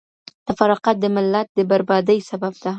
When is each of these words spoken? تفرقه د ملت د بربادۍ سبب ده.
تفرقه 0.47 0.91
د 1.01 1.05
ملت 1.15 1.47
د 1.57 1.59
بربادۍ 1.69 2.19
سبب 2.29 2.53
ده. 2.63 2.69